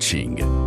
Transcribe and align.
coaching. 0.00 0.59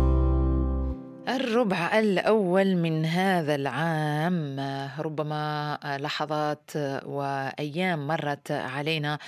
الربع 1.34 1.98
الأول 1.98 2.76
من 2.76 3.04
هذا 3.04 3.54
العام. 3.54 4.60
ربما 4.98 5.78
لحظات 6.00 6.70
وأيام 7.04 8.06
مرت 8.06 8.50
علينا 8.50 9.18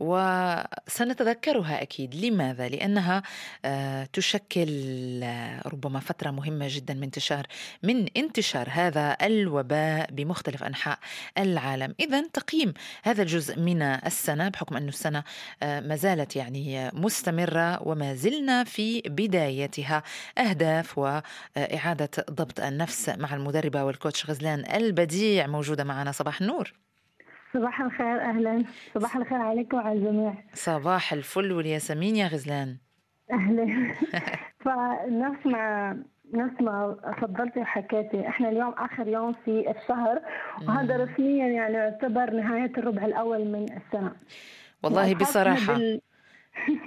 وسنتذكرها 0.00 1.82
أكيد. 1.82 2.14
لماذا؟ 2.14 2.68
لأنها 2.68 3.22
آه، 3.64 4.08
تشكل 4.12 4.68
ربما 5.66 6.00
فترة 6.00 6.30
مهمة 6.30 6.66
جدا 6.70 6.94
من 6.94 7.02
انتشار 7.02 7.46
من 7.82 8.06
انتشار 8.16 8.68
هذا 8.70 9.16
الوباء 9.22 10.10
بمختلف 10.12 10.64
أنحاء 10.64 10.98
العالم. 11.38 11.94
إذا 12.00 12.28
تقييم 12.32 12.74
هذا 13.02 13.22
الجزء 13.22 13.58
من 13.58 13.82
السنة 13.82 14.48
بحكم 14.48 14.76
أن 14.76 14.88
السنة 14.88 15.24
آه، 15.62 15.80
ما 15.80 15.96
زالت 15.96 16.36
يعني 16.36 16.90
مستمرة 16.92 17.88
وما 17.88 18.14
زلنا 18.14 18.64
في 18.64 19.00
بدايتها 19.00 20.02
أهداف 20.38 20.98
و 20.98 21.20
إعادة 21.56 22.10
ضبط 22.30 22.60
النفس 22.60 23.08
مع 23.08 23.34
المدربة 23.34 23.84
والكوتش 23.84 24.30
غزلان 24.30 24.64
البديع 24.74 25.46
موجودة 25.46 25.84
معنا. 25.84 26.12
صباح 26.12 26.40
النور. 26.40 26.72
صباح 27.54 27.80
الخير 27.80 28.20
أهلا. 28.20 28.64
صباح 28.94 29.16
الخير 29.16 29.38
عليكم 29.38 29.76
وعلى 29.76 29.98
الجميع. 29.98 30.34
صباح 30.54 31.12
الفل 31.12 31.52
والياسمين 31.52 32.16
يا 32.16 32.26
غزلان. 32.26 32.76
أهلا. 33.32 33.94
فنفس 34.64 35.46
ما 35.46 35.96
نفس 36.34 36.60
ما 36.60 36.96
فضلتي 37.22 37.60
وحكيتي 37.60 38.28
إحنا 38.28 38.48
اليوم 38.48 38.72
آخر 38.72 39.08
يوم 39.08 39.32
في 39.44 39.70
الشهر 39.70 40.20
وهذا 40.68 40.96
رسميا 40.96 41.46
يعني 41.46 41.74
يعتبر 41.74 42.30
نهاية 42.30 42.72
الربع 42.78 43.04
الأول 43.04 43.44
من 43.44 43.62
السنة. 43.62 44.12
والله 44.82 45.14
بصراحة 45.14 45.74
بال... 45.74 46.00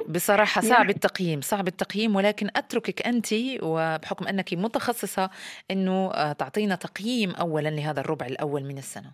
بصراحة 0.09 0.62
صعب 0.62 0.89
التقييم 0.89 1.41
صعب 1.41 1.67
التقييم 1.67 2.16
ولكن 2.16 2.48
أتركك 2.55 3.08
أنت 3.08 3.27
وبحكم 3.63 4.27
أنك 4.27 4.53
متخصصة 4.53 5.30
أنه 5.72 6.11
آه، 6.14 6.31
تعطينا 6.33 6.75
تقييم 6.75 7.31
أولا 7.31 7.69
لهذا 7.69 8.00
الربع 8.02 8.25
الأول 8.25 8.64
من 8.64 8.78
السنة. 8.78 9.11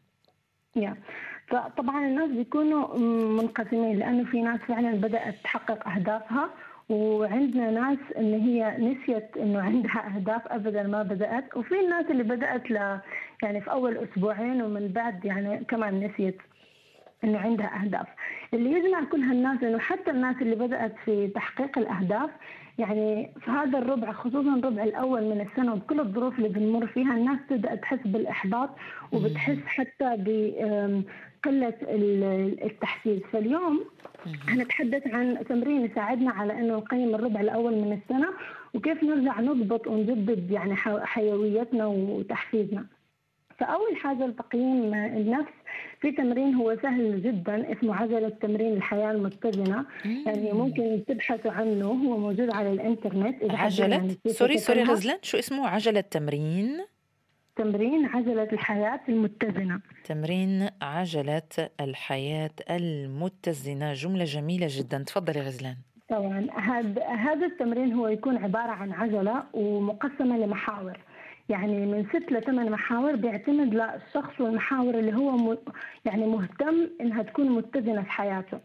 yeah. 0.80 0.96
فطبعا 1.48 2.06
الناس 2.08 2.30
بيكونوا 2.30 2.98
منقسمين 3.42 4.00
لأنه 4.00 4.32
في 4.32 4.42
ناس 4.42 4.60
فعلا 4.60 4.92
بدأت 4.92 5.36
تحقق 5.44 5.88
أهدافها 5.88 6.50
وعندنا 6.90 7.72
ناس 7.72 7.98
إن 8.18 8.34
هي 8.34 8.78
نسيت 8.78 9.38
إنه 9.38 9.62
عندها 9.62 10.16
أهداف 10.16 10.48
ابدا 10.48 10.84
ما 10.84 11.04
بدأت 11.04 11.58
وفي 11.58 11.80
الناس 11.80 12.06
اللي 12.10 12.24
بدأت 12.24 12.72
ل 12.72 13.00
يعني 13.44 13.62
في 13.62 13.72
أول 13.72 13.98
أسبوعين 13.98 14.62
ومن 14.62 14.88
بعد 14.88 15.26
يعني 15.26 15.66
كمان 15.66 16.00
نسيت. 16.00 16.38
إنه 17.24 17.38
عندها 17.40 17.84
أهداف. 17.84 18.08
اللي 18.54 18.72
يجمع 18.72 19.04
كل 19.04 19.22
هالناس 19.22 19.64
انه 19.64 19.78
حتى 19.78 20.12
الناس 20.12 20.36
اللي 20.42 20.56
بدأت 20.56 20.94
في 21.06 21.28
تحقيق 21.28 21.78
الأهداف 21.78 22.30
يعني 22.78 23.32
في 23.46 23.52
هذا 23.52 23.78
الربع 23.78 24.12
خصوصا 24.12 24.56
الربع 24.56 24.84
الأول 24.84 25.22
من 25.24 25.42
السنة 25.42 25.74
وبكل 25.74 26.00
الظروف 26.00 26.38
اللي 26.38 26.50
بنمر 26.50 26.88
فيها 26.88 27.14
الناس 27.18 27.38
تبدأ 27.50 27.76
تحس 27.76 28.00
بالإحباط 28.06 28.70
وبتحس 29.12 29.58
حتى 29.66 30.16
بقله 30.18 31.74
التحفيز. 32.66 33.20
فاليوم 33.32 33.86
هنتحدث 34.48 35.08
عن 35.08 35.38
تمرين 35.50 35.86
يساعدنا 35.86 36.32
على 36.32 36.54
إنه 36.60 36.78
نقيم 36.78 37.16
الربع 37.16 37.42
الأول 37.42 37.74
من 37.74 37.94
السنة 38.04 38.28
وكيف 38.74 39.04
نرجع 39.04 39.40
نضبط 39.40 39.88
ونجدد 39.88 40.52
يعني 40.52 40.76
حيويتنا 41.06 41.86
وتحفيزنا. 41.86 42.86
فأول 43.60 43.96
حاجة 43.96 44.26
لتقييم 44.26 44.94
النفس 44.94 45.52
في 46.02 46.12
تمرين 46.12 46.56
هو 46.56 46.78
سهل 46.82 47.24
جدا 47.24 47.72
اسمه 47.72 47.96
عجلة 47.96 48.30
تمرين 48.30 48.74
الحياة 48.74 49.12
المتزنة. 49.12 49.86
يعني 50.26 50.52
ممكن 50.52 51.04
تبحثوا 51.08 51.52
عنه 51.52 51.86
هو 51.86 52.18
موجود 52.18 52.50
على 52.50 52.72
الإنترنت. 52.72 53.44
إذا 53.44 53.58
عجلة؟ 53.58 53.96
يعني 53.96 54.18
sorry 54.28 54.58
sorry 54.58 54.84
غزلان. 54.84 55.18
شو 55.22 55.38
اسمه؟ 55.38 55.68
عجلة 55.68 56.02
تمرين؟ 56.02 56.86
تمرين 57.56 58.06
عجلة 58.06 58.48
الحياة 58.54 59.00
المتزنة. 59.10 59.82
تمرين 60.06 60.70
عجلة 60.82 61.42
الحياة 61.80 62.52
المتزنة. 62.70 63.94
جملة 63.94 64.24
جميلة 64.24 64.68
جدا. 64.70 65.04
تفضلي 65.04 65.42
غزلان. 65.42 65.76
طبعا 66.10 66.48
هذا 67.16 67.46
التمرين 67.46 67.94
هو 67.94 68.08
يكون 68.08 68.38
عبارة 68.38 68.72
عن 68.72 68.92
عجلة 68.92 69.44
ومقسمة 69.54 70.38
لمحاور. 70.38 71.00
يعني 71.50 71.86
من 71.86 72.06
ست 72.10 72.32
لثمان 72.32 72.72
محاور 72.72 73.16
بيعتمد 73.16 73.74
للشخص 73.74 74.42
والمحاور 74.42 75.00
اللي 75.00 75.14
هو 75.16 75.58
يعني 76.06 76.28
مهتم 76.28 76.90
إنها 77.02 77.24
تكون 77.24 77.50
متزنة 77.50 78.02
في 78.02 78.12
حياته. 78.12 78.60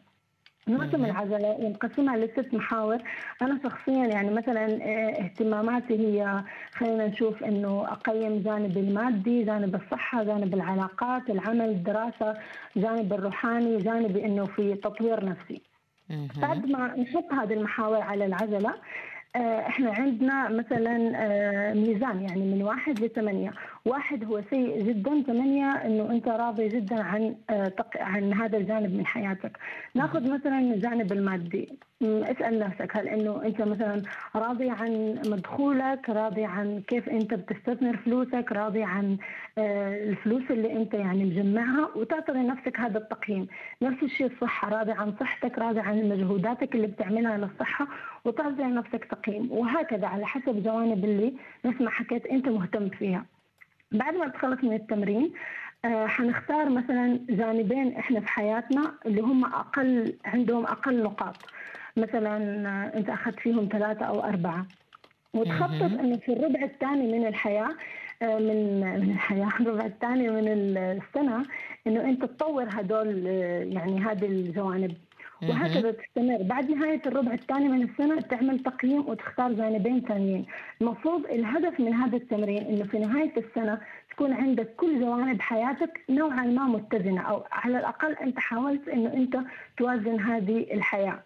نقسم 0.69 1.05
العجلة 1.05 1.49
ونقسمها 1.49 2.17
لست 2.17 2.55
محاور. 2.55 2.99
أنا 3.43 3.61
شخصيا 3.65 4.07
يعني 4.07 4.31
مثلا 4.31 4.65
آه، 4.83 5.23
اهتماماتي 5.23 5.95
هي 5.99 6.43
خلينا 6.73 7.07
نشوف 7.07 7.45
أنه 7.45 7.85
أقيم 7.93 8.43
جانب 8.43 8.79
المادي 8.79 9.45
جانب 9.45 9.75
الصحة 9.75 10.25
جانب 10.25 10.55
العلاقات 10.55 11.31
العمل 11.31 11.69
الدراسة 11.69 12.35
جانب 12.77 13.13
الروحاني 13.13 13.77
جانب 13.77 14.17
أنه 14.17 14.45
في 14.45 14.75
تطوير 14.75 15.25
نفسي. 15.25 15.63
بعد 16.41 16.67
ما 16.67 16.97
نحط 16.97 17.33
هذه 17.33 17.53
المحاور 17.53 18.03
على 18.03 18.27
العجلة 18.27 18.75
إحنا 19.37 19.91
عندنا 19.91 20.49
مثلا 20.49 21.13
آه، 21.17 21.75
ميزان 21.75 22.23
يعني 22.23 22.43
من 22.55 22.63
واحد 22.63 23.01
لثمانية. 23.01 23.53
واحد 23.85 24.25
هو 24.25 24.43
سيء 24.51 24.83
جدا. 24.83 25.23
ثمانية 25.23 25.73
إنه 25.73 26.11
أنت 26.11 26.29
راضي 26.29 26.69
جدا 26.69 27.03
عن 27.03 27.37
آه، 27.51 27.73
عن 27.97 28.33
هذا 28.33 28.57
الجانب 28.59 28.95
من 28.95 29.07
حياتك. 29.07 29.59
ناخذ 29.95 30.33
مثلا 30.33 30.59
الجانب 30.59 31.13
المادي. 31.13 31.79
اسأل 32.03 32.59
نفسك 32.59 32.97
هل 32.97 33.09
إنه 33.09 33.43
أنت 33.45 33.63
مثلا 33.63 34.03
راضي 34.37 34.71
عن 34.71 35.19
مدخولك؟ 35.27 36.11
راضي 36.11 36.45
عن 36.45 36.83
كيف 36.87 37.09
أنت 37.09 37.35
بتستثمر 37.35 37.97
فلوسك؟ 37.97 38.53
راضي 38.53 38.83
عن 38.83 39.17
الفلوس 39.59 40.43
اللي 40.51 40.73
أنت 40.73 40.95
يعني 40.95 41.25
مجمعها؟ 41.25 41.89
وتعطي 41.97 42.33
لنفسك 42.33 42.81
هذا 42.81 42.99
التقييم. 42.99 43.47
نفس 43.83 44.03
الشيء 44.03 44.27
الصحه 44.27 44.69
راضي 44.69 44.93
عن 44.93 45.15
صحتك 45.21 45.59
راضي 45.59 45.81
عن 45.81 46.09
مجهوداتك 46.09 46.75
اللي 46.75 46.87
بتعملها 46.87 47.37
للصحة 47.39 47.87
وتعطي 48.25 48.63
لنفسك 48.63 49.05
تقييم. 49.05 49.53
وهكذا 49.53 50.07
على 50.07 50.27
حسب 50.27 50.63
جوانب 50.63 51.05
اللي 51.05 51.35
نفس 51.65 51.81
ما 51.81 51.91
حكيت 51.91 52.27
أنت 52.27 52.49
مهتم 52.49 52.89
فيها. 52.89 53.25
بعد 53.93 54.15
ما 54.15 54.29
تخلص 54.29 54.65
من 54.65 54.73
التمرين 54.73 55.33
آه 55.85 56.07
حنختار 56.07 56.69
مثلا 56.71 57.21
جانبين 57.31 57.97
إحنا 57.97 58.21
في 58.21 58.29
حياتنا 58.29 58.95
اللي 59.07 59.21
هم 59.21 59.45
أقل 59.45 60.17
عندهم 60.25 60.65
أقل 60.67 61.03
نقاط. 61.03 61.37
مثلا 61.97 62.37
آه 62.69 62.99
انت 62.99 63.09
أخذت 63.11 63.41
فيهم 63.41 63.69
ثلاثة 63.73 64.05
أو 64.07 64.21
أربعة. 64.25 64.67
وتخطط 65.35 65.83
إنه 65.83 66.17
في 66.17 66.33
الربع 66.33 66.63
الثاني 66.63 67.19
من 67.19 67.27
الحياة 67.27 67.69
آه 68.23 68.39
من 68.39 68.81
من 68.81 69.11
الحياة 69.11 69.49
الربع 69.61 69.85
الثاني 69.87 70.29
من 70.31 70.49
السنة 70.49 71.43
إنه 71.87 72.01
أنت 72.01 72.25
تطور 72.25 72.67
هدول 72.71 73.25
آه، 73.27 73.63
يعني 73.65 74.01
هذه 74.01 74.27
الجوانب. 74.27 74.95
وهكذا 75.43 75.91
تستمر. 75.91 76.43
بعد 76.43 76.71
نهاية 76.71 77.03
الربع 77.07 77.33
الثاني 77.33 77.69
من 77.69 77.83
السنة 77.83 78.21
تعمل 78.21 78.59
تقييم 78.63 79.09
وتختار 79.09 79.53
جانبين 79.53 80.01
ثانيين. 80.01 80.47
المفروض 80.81 81.25
الهدف 81.27 81.81
من 81.81 81.95
هذا 81.95 82.17
التمرين 82.17 82.67
إنه 82.67 82.85
في 82.85 82.99
نهاية 82.99 83.33
السنة 83.37 83.81
تكون 84.11 84.33
عندك 84.33 84.75
كل 84.77 85.01
جوانب 85.01 85.41
حياتك 85.41 86.01
نوعا 86.11 86.45
ما 86.45 86.65
متزنة 86.65 87.21
أو 87.21 87.45
على 87.53 87.79
الأقل 87.79 88.13
أنت 88.13 88.39
حاولت 88.39 88.89
إنه 88.89 89.13
أنت 89.15 89.39
توازن 89.79 90.21
هذه 90.21 90.67
الحياة. 90.73 91.23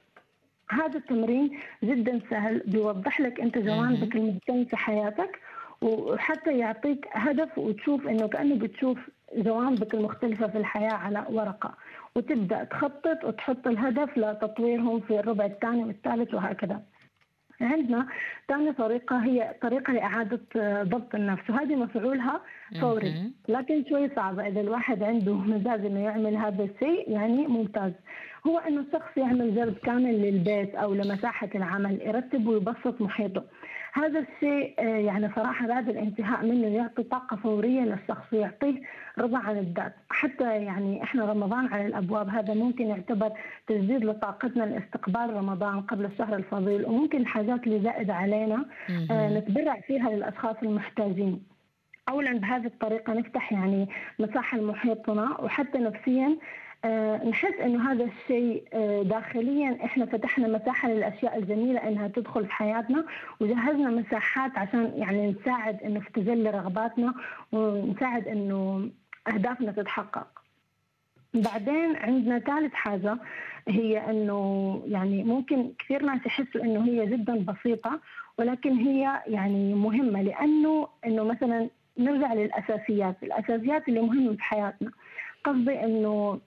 هذا 0.70 0.98
التمرين 0.98 1.58
جدا 1.84 2.20
سهل 2.30 2.62
بيوضح 2.66 3.20
لك 3.20 3.40
أنت 3.40 3.58
جوانبك 3.58 4.16
المهتم 4.16 4.64
في 4.64 4.76
حياتك 4.76 5.38
وحتى 5.82 6.58
يعطيك 6.58 7.06
هدف 7.12 7.58
وتشوف 7.58 8.06
إنه 8.08 8.26
كأنه 8.28 8.54
بتشوف 8.54 8.98
جوانبك 9.36 9.94
المختلفة 9.94 10.46
في 10.46 10.58
الحياة 10.58 10.92
على 10.92 11.24
ورقة 11.30 11.74
وتبدأ 12.16 12.64
تخطط 12.64 13.24
وتحط 13.24 13.66
الهدف 13.66 14.18
لتطويرهم 14.18 15.00
في 15.00 15.20
الربع 15.20 15.44
الثاني 15.44 15.84
والثالث 15.84 16.34
وهكذا. 16.34 16.82
عندنا 17.60 18.06
ثاني 18.48 18.72
طريقة 18.72 19.24
هي 19.24 19.54
طريقة 19.62 19.92
لإعادة 19.92 20.40
ضبط 20.82 21.14
النفس 21.14 21.50
وهذه 21.50 21.76
مفعولها 21.76 22.40
فوري 22.80 23.32
لكن 23.48 23.84
شوي 23.88 24.10
صعبة. 24.16 24.46
إذا 24.48 24.60
الواحد 24.60 25.02
عنده 25.02 25.34
مزاج 25.34 25.86
إنه 25.86 26.00
يعمل 26.00 26.36
هذا 26.36 26.64
الشيء 26.64 27.10
يعني 27.10 27.46
ممتاز. 27.46 27.92
هو 28.46 28.58
إنه 28.58 28.80
الشخص 28.80 29.16
يعمل 29.16 29.54
جرد 29.54 29.74
كامل 29.74 30.22
للبيت 30.22 30.74
أو 30.74 30.94
لمساحة 30.94 31.48
العمل 31.54 32.02
يرتب 32.02 32.46
ويبسط 32.46 33.00
محيطه. 33.00 33.44
هذا 33.94 34.18
الشيء 34.18 34.74
آه، 34.78 34.82
يعني 34.82 35.30
صراحة 35.36 35.66
بعد 35.66 35.88
الانتهاء 35.88 36.46
منه 36.46 36.66
يعطي 36.66 37.02
طاقة 37.02 37.36
فورية 37.36 37.80
للشخص 37.80 38.32
ويعطيه 38.32 38.82
رضا 39.18 39.38
عن 39.38 39.58
الذات. 39.58 39.94
حتى 40.10 40.64
يعني 40.64 41.02
إحنا 41.02 41.24
رمضان 41.24 41.66
على 41.66 41.86
الأبواب 41.86 42.28
هذا 42.28 42.54
ممكن 42.54 42.86
يعتبر 42.86 43.32
تجديد 43.66 44.04
لطاقتنا 44.04 44.64
لاستقبال 44.64 45.36
رمضان 45.36 45.80
قبل 45.80 46.04
الشهر 46.04 46.36
الفضيل 46.36 46.84
وممكن 46.84 47.18
الحاجات 47.20 47.66
اللي 47.66 47.80
زائدة 47.80 48.14
علينا 48.14 48.64
آه، 49.10 49.38
نتبرع 49.38 49.80
فيها 49.80 50.10
للأشخاص 50.10 50.56
المحتاجين. 50.62 51.42
اولا 52.08 52.38
بهذه 52.38 52.66
الطريقة 52.66 53.12
نفتح 53.12 53.52
يعني 53.52 53.88
مساحة 54.18 54.58
لمحيطنا 54.58 55.40
وحتى 55.40 55.78
نفسيا 55.78 56.36
نحس 57.24 57.54
إنه 57.62 57.92
هذا 57.92 58.04
الشيء 58.04 58.64
آه، 58.72 59.02
داخليا 59.02 59.78
إحنا 59.84 60.06
فتحنا 60.06 60.48
مساحة 60.48 60.88
للأشياء 60.88 61.38
الجميلة 61.38 61.88
إنها 61.88 62.08
تدخل 62.08 62.46
في 62.46 62.52
حياتنا 62.52 63.04
وجهزنا 63.40 63.90
مساحات 63.90 64.58
عشان 64.58 64.92
يعني 64.96 65.30
نساعد 65.30 65.82
إنه 65.82 66.00
في 66.00 66.12
تجلي 66.12 66.50
رغباتنا 66.50 67.14
ونساعد 67.52 68.28
إنه 68.28 68.90
أهدافنا 69.28 69.72
تتحقق. 69.72 70.26
بعدين 71.34 71.96
عندنا 71.96 72.38
ثالث 72.38 72.74
حاجة 72.74 73.18
هي 73.68 74.10
إنه 74.10 74.82
يعني 74.86 75.24
ممكن 75.24 75.72
كثير 75.78 76.02
ناس 76.02 76.26
يحسوا 76.26 76.62
إنه 76.64 76.84
هي 76.84 77.06
جدا 77.06 77.44
بسيطة 77.44 78.00
ولكن 78.38 78.72
هي 78.76 79.22
يعني 79.26 79.74
مهمة 79.74 80.22
لأنه 80.22 80.88
إنه 81.06 81.24
مثلا 81.24 81.68
نرجع 81.98 82.34
للأساسيات، 82.34 83.16
الأساسيات 83.22 83.88
اللي 83.88 84.00
مهمة 84.00 84.36
في 84.36 84.42
حياتنا. 84.42 84.90
قصدي 85.44 85.84
إنه 85.84 86.40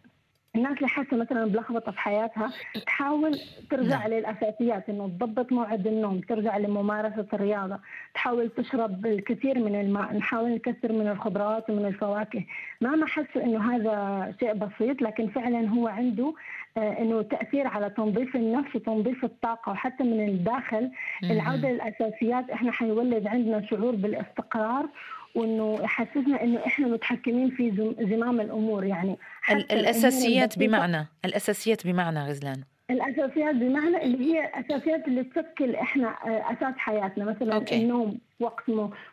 الناس 0.55 0.77
اللي 0.77 0.87
حاسه 0.87 1.17
مثلا 1.17 1.45
بلخبطة 1.45 1.91
في 1.91 1.99
حياتها 1.99 2.51
تحاول 2.85 3.39
ترجع 3.69 3.99
نعم. 3.99 4.11
للأساسيات 4.11 4.89
إنه 4.89 5.07
تضبط 5.07 5.51
موعد 5.51 5.87
النوم، 5.87 6.21
ترجع 6.21 6.57
لممارسة 6.57 7.25
الرياضة، 7.33 7.79
تحاول 8.13 8.49
تشرب 8.49 9.05
الكثير 9.05 9.59
من 9.59 9.79
الماء، 9.81 10.13
نحاول 10.13 10.49
نكثر 10.51 10.91
من 10.91 11.07
الخضروات 11.07 11.69
ومن 11.69 11.85
الفواكه، 11.85 12.45
ما 12.81 13.05
حسوا 13.07 13.43
إنه 13.43 13.75
هذا 13.75 14.33
شيء 14.39 14.53
بسيط 14.53 15.01
لكن 15.01 15.27
فعلا 15.27 15.69
هو 15.69 15.87
عنده 15.87 16.33
آه، 16.77 16.99
إنه 16.99 17.21
تأثير 17.21 17.67
على 17.67 17.89
تنظيف 17.89 18.35
النفس 18.35 18.75
وتنظيف 18.75 19.23
الطاقة 19.23 19.71
وحتى 19.71 20.03
من 20.03 20.27
الداخل. 20.27 20.91
العودة 21.23 21.71
للأساسيات 21.71 22.49
إحنا 22.49 22.71
حيولد 22.71 23.27
عندنا 23.27 23.65
شعور 23.65 23.95
بالإستقرار 23.95 24.89
وإنه 25.35 25.79
يحسسنا 25.83 26.43
إنه 26.43 26.65
إحنا 26.65 26.87
متحكمين 26.87 27.49
في 27.49 27.93
زمام 27.99 28.41
الأمور 28.41 28.83
يعني 28.85 29.17
الأساسيات 29.51 30.59
بمعنى 30.59 31.07
الأساسيات 31.25 31.87
بمعنى 31.87 32.19
غزلان 32.19 32.63
الأساسيات 32.89 33.55
بمعنى 33.55 34.03
اللي 34.03 34.33
هي 34.33 34.45
الاساسيات 34.45 35.07
اللي 35.07 35.23
تشكل 35.23 35.75
إحنا 35.75 36.07
آه، 36.07 36.53
أساس 36.53 36.77
حياتنا 36.77 37.25
مثلا 37.25 37.55
أوكي. 37.55 37.75
النوم 37.75 38.19
وقت 38.39 38.63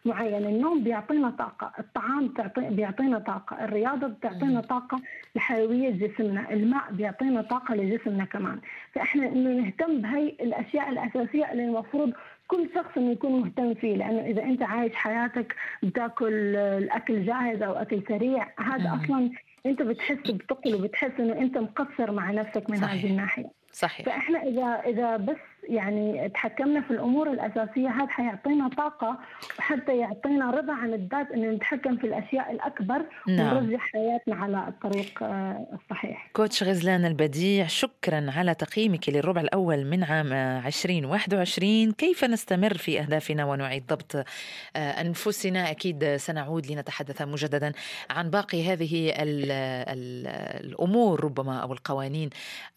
معين. 0.04 0.46
النوم 0.46 0.84
بيعطينا 0.84 1.30
طاقة 1.30 1.72
الطعام 1.78 2.34
بيعطينا 2.56 3.18
طاقة 3.18 3.64
الرياضة 3.64 4.06
بتعطينا 4.06 4.60
طاقة 4.60 5.00
لحيوية 5.36 5.90
جسمنا 5.90 6.52
الماء 6.52 6.92
بيعطينا 6.92 7.42
طاقة 7.42 7.74
لجسمنا 7.74 8.24
كمان. 8.24 8.60
فإحنا 8.92 9.26
إنه 9.26 9.50
نهتم 9.62 10.00
بهي 10.00 10.28
الأشياء 10.28 10.88
الأساسية 10.90 11.52
اللي 11.52 11.64
المفروض 11.64 12.12
كل 12.48 12.68
شخص 12.74 12.96
إنه 12.96 13.10
يكون 13.10 13.40
مهتم 13.40 13.74
فيه. 13.74 13.96
لأنه 13.96 14.20
إذا 14.20 14.42
أنت 14.42 14.62
عايش 14.62 14.94
حياتك 14.94 15.56
بتأكل 15.82 16.56
الأكل 16.56 17.24
جاهز 17.26 17.62
أو 17.62 17.72
أكل 17.72 18.02
سريع 18.08 18.48
هذا 18.58 19.00
أصلا 19.04 19.30
أنت 19.66 19.82
بتحس 19.82 20.30
بثقل 20.30 20.74
وبتحس 20.74 21.10
إنه 21.20 21.38
أنت 21.38 21.58
مقصر 21.58 22.12
مع 22.12 22.30
نفسك 22.30 22.70
من 22.70 22.76
صحيح. 22.76 22.92
هذه 23.04 23.10
الناحية. 23.10 23.50
صحيح. 23.72 24.06
فإحنا 24.06 24.42
اذا 24.42 24.82
إذا 24.86 25.16
بس 25.16 25.36
يعني 25.68 26.28
تحكمنا 26.28 26.80
في 26.80 26.90
الأمور 26.90 27.32
الأساسية 27.32 27.88
هذا 27.88 28.06
حيعطينا 28.06 28.68
طاقة 28.68 29.18
وحتى 29.58 29.98
يعطينا 29.98 30.50
رضا 30.50 30.72
عن 30.72 30.94
الذات 30.94 31.30
إنه 31.30 31.50
نتحكم 31.50 31.96
في 31.96 32.06
الأشياء 32.06 32.52
الأكبر 32.52 33.02
نعم. 33.28 33.56
ونرجع 33.56 33.78
حياتنا 33.78 34.36
على 34.36 34.68
الطريق 34.68 35.22
آه، 35.22 35.66
الصحيح. 35.72 36.30
كوتش 36.32 36.62
غزلان 36.62 37.04
البديع 37.04 37.66
شكرا 37.66 38.26
على 38.36 38.54
تقييمك 38.54 39.08
للربع 39.08 39.40
الأول 39.40 39.84
من 39.86 40.04
عام 40.04 40.32
2021 40.32 41.92
كيف 41.92 42.24
نستمر 42.24 42.74
في 42.74 43.00
أهدافنا 43.00 43.44
ونعيد 43.44 43.86
ضبط 43.86 44.16
آه، 44.16 44.24
أنفسنا 44.76 45.70
أكيد 45.70 46.16
سنعود 46.16 46.66
لنتحدث 46.66 47.22
مجددا 47.22 47.72
عن 48.10 48.30
باقي 48.30 48.72
هذه 48.72 49.10
ال 49.10 49.50
ال 49.50 50.26
الأمور 50.64 51.24
ربما 51.24 51.62
أو 51.62 51.72
القوانين 51.72 52.30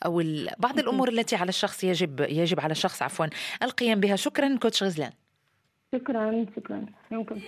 أو 0.05 0.23
بعض 0.59 0.79
الأمور 0.79 1.09
التي 1.09 1.35
على 1.35 1.49
الشخص 1.49 1.83
يجب 1.83 2.19
يجب 2.19 2.59
على 2.59 2.74
الشخص 2.75 3.01
عفوا. 3.01 3.25
القيام 3.63 3.99
بها. 3.99 4.15
شكرا 4.15 4.57
كوتش 4.61 4.83
غزلان. 4.83 5.11
شكرا 5.95 6.45
شكرا. 6.55 6.85
يومكم 7.11 7.39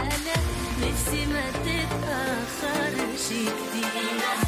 أنا 0.00 0.34
نفسي 0.82 1.26
ما 1.26 1.50
تتأخرش 1.50 3.26
كتير. 3.28 4.47